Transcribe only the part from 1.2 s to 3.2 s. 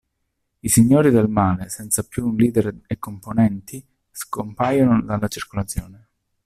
Male, senza più un leader e